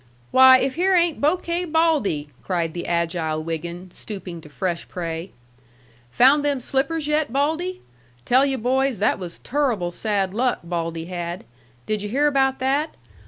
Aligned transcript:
"Why, 0.31 0.57
if 0.57 0.73
here 0.73 0.95
ain't 0.95 1.21
Bokay 1.21 1.65
Baldy!" 1.65 2.29
cried 2.41 2.73
the 2.73 2.87
agile 2.87 3.43
Wiggin, 3.43 3.91
stooping 3.91 4.41
to 4.41 4.49
fresh 4.49 4.87
prey. 4.87 5.29
"Found 6.09 6.43
them 6.43 6.59
slippers 6.59 7.07
yet, 7.07 7.31
Baldy? 7.31 7.81
Tell 8.25 8.43
yu' 8.43 8.57
boys, 8.57 8.97
that 8.97 9.19
was 9.19 9.37
turruble 9.37 9.91
sad 9.91 10.33
luck 10.33 10.61
Baldy 10.63 11.05
had. 11.05 11.43
Did 11.85 12.01
yu' 12.01 12.09
hear 12.09 12.25
about 12.25 12.57
that? 12.57 12.95